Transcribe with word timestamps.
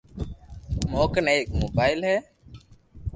مون 0.89 1.03
ڪني 1.13 1.31
ايڪ 1.35 1.47
موبائل 1.61 1.99
ھي 2.07 2.17